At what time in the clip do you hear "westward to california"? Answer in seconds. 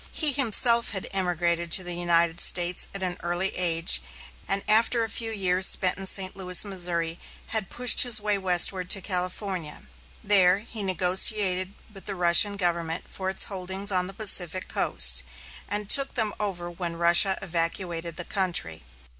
8.39-9.83